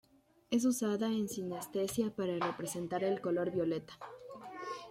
[0.49, 3.93] Es usada en sinestesia para representar el color violeta.